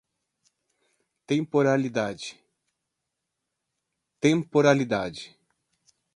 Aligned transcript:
temporalidade 1.29 2.33